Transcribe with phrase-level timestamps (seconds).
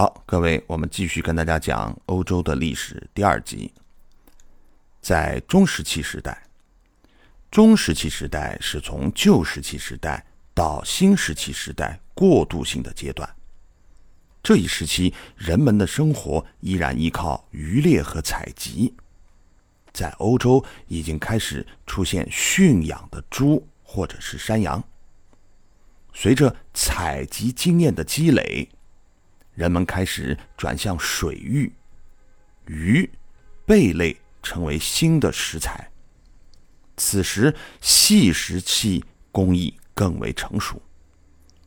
[0.00, 3.70] 好，各位，我们继续跟大家讲欧洲的历史第二集。
[5.02, 6.42] 在中石器时代，
[7.50, 10.24] 中石器时代是从旧石器时代
[10.54, 13.28] 到新石器时代过渡性的阶段。
[14.42, 18.94] 这一时期，人们的生活依然依靠渔猎和采集。
[19.92, 24.82] 在欧洲，已经开始出现驯养的猪或者是山羊。
[26.14, 28.66] 随着采集经验的积累，
[29.60, 31.70] 人们开始转向水域，
[32.64, 33.06] 鱼、
[33.66, 35.86] 贝类成为新的食材。
[36.96, 40.80] 此时，细石器工艺更为成熟，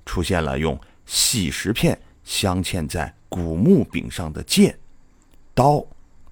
[0.07, 4.75] 出现了用细石片镶嵌在古木柄上的剑、
[5.53, 5.85] 刀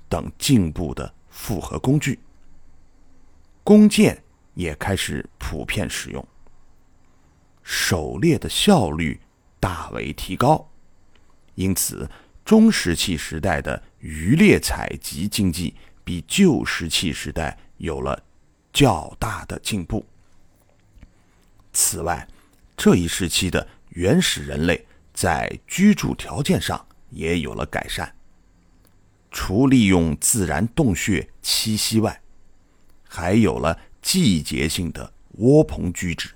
[0.09, 2.19] 等进步的复合工具。
[3.63, 4.19] 弓箭
[4.55, 6.27] 也开始普遍使用，
[7.61, 9.21] 狩猎的效率
[9.59, 10.67] 大为提高。
[11.61, 12.09] 因此，
[12.43, 18.23] 中石器时代的渔猎采集经济比旧石器时代有了
[18.73, 20.03] 较大的进步。
[21.71, 22.27] 此外，
[22.75, 28.11] 这一时期的原始人类在居住条件上也有了改善。
[29.29, 32.21] 除利用自然洞穴栖息外，
[33.07, 36.31] 还有了季节性的窝棚居址。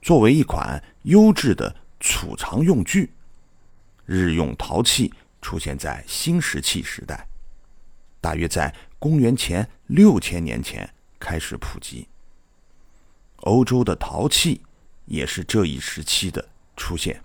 [0.00, 3.12] 作为一款优质的储藏用具。
[4.12, 7.28] 日用陶器出现在新石器时代，
[8.20, 12.08] 大约在公元前六千年前开始普及。
[13.42, 14.60] 欧洲的陶器
[15.04, 16.44] 也是这一时期的
[16.76, 17.22] 出现。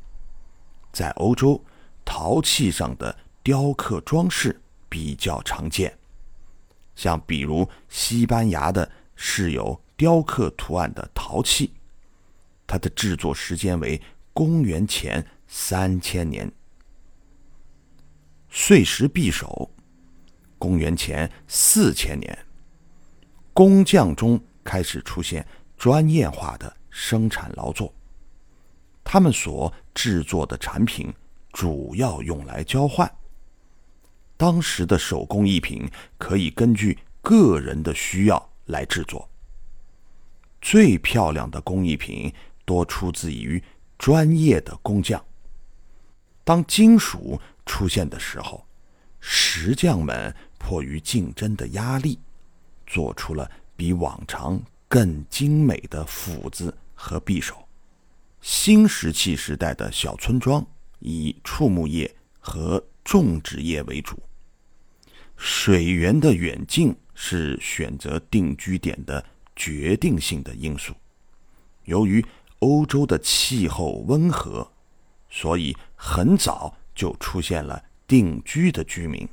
[0.94, 1.59] 在欧洲，
[2.05, 5.97] 陶器上的雕刻装饰比较常见，
[6.95, 11.73] 像比如西班牙的是有雕刻图案的陶器，
[12.67, 13.99] 它的制作时间为
[14.33, 16.47] 公元前三千年。
[18.58, 19.70] 碎石匕首，
[20.58, 22.45] 公元前四千年，
[23.52, 25.45] 工匠中开始出现
[25.77, 27.94] 专业化的生产劳作，
[29.04, 31.14] 他们所制作的产品
[31.52, 33.14] 主要用来交换。
[34.38, 35.86] 当时的手工艺品
[36.17, 39.30] 可以根据个人的需要来制作，
[40.61, 42.33] 最漂亮的工艺品
[42.64, 43.61] 多出自于
[43.98, 45.21] 专业的工匠。
[46.45, 48.65] 当金属出现的时候，
[49.20, 52.20] 石匠们迫于竞争的压力，
[52.86, 57.55] 做出了比往常更精美的斧子和匕首。
[58.42, 60.65] 新石器时代的小村庄
[60.99, 64.17] 以畜牧业和种植业为主，
[65.36, 70.93] 水源的远近是选择定居点的决定性的因素。
[71.86, 72.23] 由于
[72.59, 74.71] 欧洲的气候温和。
[75.27, 79.28] 所以很早就出现了定居的居民。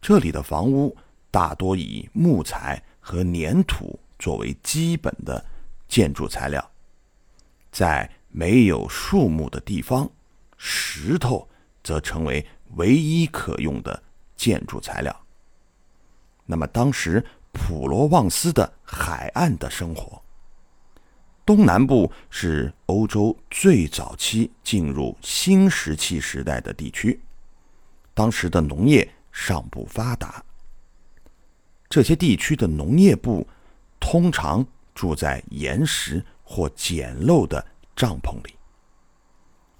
[0.00, 0.96] 这里的房屋
[1.30, 5.44] 大多以木材和粘土作为基本的
[5.88, 6.70] 建筑材料，
[7.70, 10.08] 在没有树木的地方，
[10.56, 11.46] 石头
[11.82, 14.02] 则成为唯一可用的
[14.36, 15.14] 建筑材料。
[16.46, 20.23] 那么，当时普罗旺斯的海岸的生活。
[21.46, 27.20] 东南部是欧洲最早期进入新石器时代的地区，
[28.14, 30.42] 当时的农业尚不发达。
[31.90, 33.46] 这些地区的农业部
[34.00, 38.54] 通常住在岩石或简陋的帐篷里。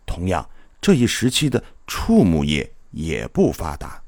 [0.05, 0.47] 同样，
[0.83, 4.03] 这一时期的畜牧业也不发达，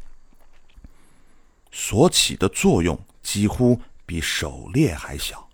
[1.73, 5.46] 所起的作用几乎比狩猎还小。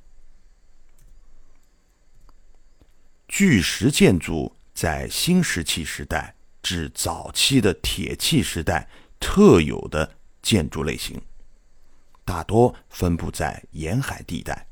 [3.32, 8.86] 巨石建筑在新石器时代至早期的铁器时代
[9.18, 11.18] 特有的建筑类型，
[12.26, 14.66] 大多分布在沿海地带。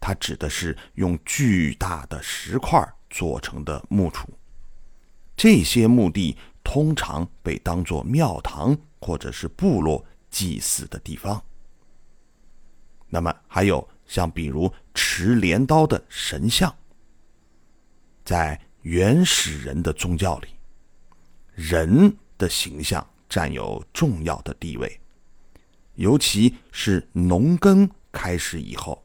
[0.00, 4.28] 它指的是用巨大的石块做成的墓储，
[5.36, 11.40] 这些墓地通常被当作庙堂或者是部落祭祀的地方。
[13.08, 16.74] 那么还有像比如持镰刀的神像。
[18.24, 20.48] 在原始人的宗教里，
[21.54, 25.00] 人的形象占有重要的地位，
[25.96, 29.04] 尤其是农耕开始以后，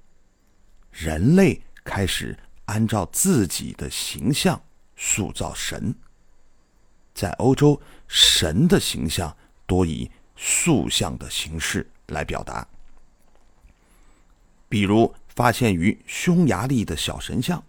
[0.91, 4.61] 人类开始按照自己的形象
[4.95, 5.93] 塑造神。
[7.13, 9.35] 在欧洲，神的形象
[9.65, 12.67] 多以塑像的形式来表达，
[14.69, 17.63] 比如发现于匈牙利的小神像。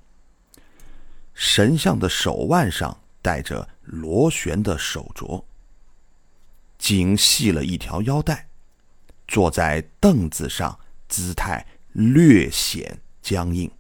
[1.39, 5.45] 神像的手腕上戴着螺旋的手镯，
[6.77, 8.49] 颈系了一条腰带，
[9.29, 13.71] 坐在凳子上，姿态略显僵硬。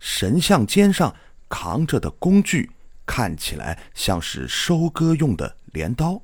[0.00, 1.14] 神像肩上
[1.48, 2.72] 扛着的工具
[3.06, 6.20] 看起来像是收割用的镰刀，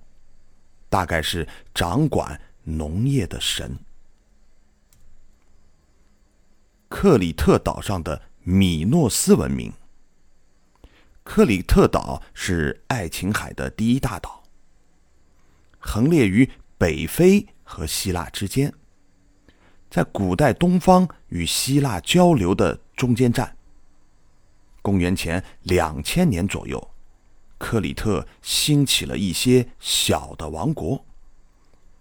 [0.88, 3.78] 大概是掌管农业的神。
[6.88, 9.72] 克里特岛上的米诺斯文明。
[11.24, 14.42] 克里特岛是爱琴海的第一大岛，
[15.78, 18.72] 横列于北非和希腊之间，
[19.88, 23.56] 在古代东方与希腊交流的中间站。
[24.82, 26.90] 公元前两千年左右，
[27.56, 31.04] 克里特兴起了一些小的王国，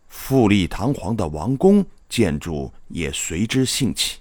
[0.07, 4.19] 富丽堂皇的王宫建筑也随之兴起。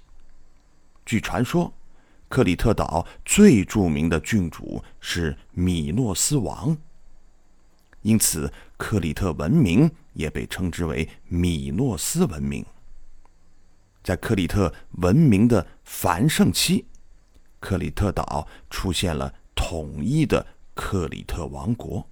[1.07, 1.73] 据传说，
[2.31, 6.79] 克里特岛最著名的郡主是米诺斯王，
[8.03, 12.65] 因此克里特文明也被称之为米诺斯文明。
[14.05, 16.87] 在克里特文明的繁盛期。
[17.59, 22.09] 克里特岛出现了统一的克里特王国，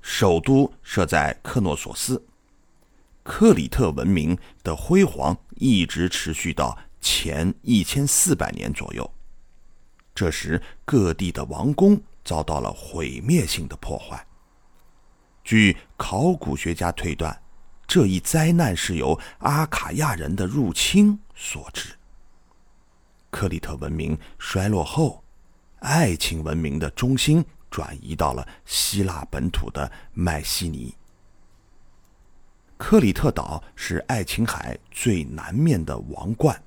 [0.00, 2.24] 首都设在克诺索斯。
[3.22, 9.10] 克里特文明的辉煌一直持续到前一千四百年左右。
[10.14, 14.26] 这时，各地的王宫遭到了毁灭性的破坏。
[15.42, 17.42] 据考古学家推断，
[17.86, 21.94] 这一灾难是由阿卡亚人的入侵所致。
[23.30, 25.24] 克里特文明衰落后，
[25.78, 30.94] 爱琴文明的中心转移到了希腊本土的迈锡尼。
[32.76, 36.62] 克里特岛是爱琴海最南面的王冠，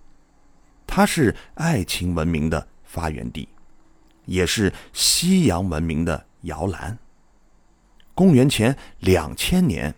[0.95, 3.49] 它是爱情文明的发源地，
[4.25, 6.95] 也是西洋文明的摇篮。
[8.13, 9.95] 公元前两千年，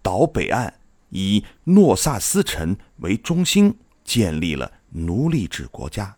[0.00, 0.72] 岛北岸
[1.10, 4.72] 以诺萨斯城为中心建立了。
[4.88, 6.16] 奴隶制国家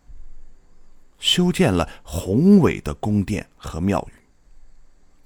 [1.18, 4.14] 修建了宏伟的宫殿和庙宇。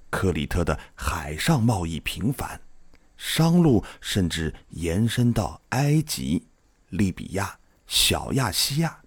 [0.08, 2.58] 克里特的海上贸易频繁，
[3.18, 6.46] 商路甚至延伸到埃及、
[6.88, 9.00] 利比亚、小亚细亚、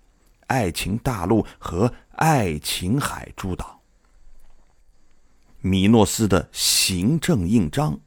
[0.47, 3.81] 爱琴大陆和爱琴海诸岛。
[5.61, 7.99] 米诺斯的行政印章，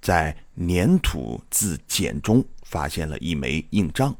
[0.00, 2.44] 在粘土字简中。
[2.70, 4.14] 发现了一枚印章，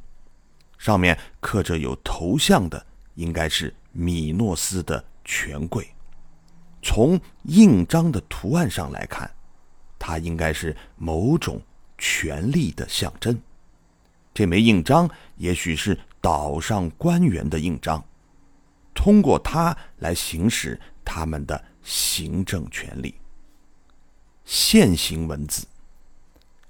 [0.77, 5.89] 上面刻着有头像的，应该是米诺斯的权贵。
[6.83, 9.33] 从印章的图案上来看，
[10.01, 11.63] 它应该是某种
[11.97, 13.41] 权力的象征。
[14.33, 18.05] 这枚印章也许是岛上官员的印章，
[18.95, 23.15] 通过它来行使他们的行政权力。
[24.45, 25.67] 现行文字。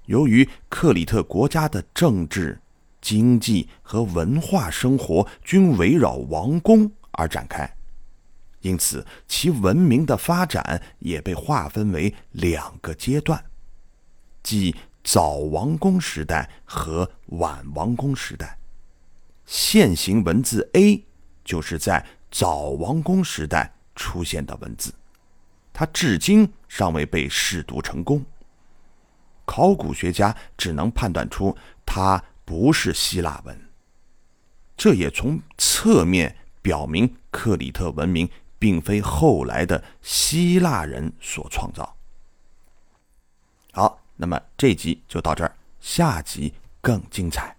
[0.05, 2.59] 由于克里特国家的政治、
[2.99, 7.71] 经济和文化生活均围绕王宫而展开，
[8.61, 13.43] 因此其文明的发展也被划分为两个阶段，
[14.43, 18.57] 即早王宫时代和晚王宫时代。
[19.45, 21.03] 现行文字 A
[21.43, 24.93] 就是在早王宫时代出现的文字，
[25.73, 28.23] 它至今尚未被试读成功。
[29.43, 33.69] 考古学家只能判断出它不是希腊文，
[34.77, 41.97] 这也从侧面表明克里特文明并非后来的希腊人所创造。
[43.73, 47.55] 好，那么这集就到这儿，下集更精彩。